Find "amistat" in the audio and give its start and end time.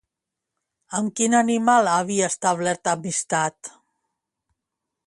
2.95-3.75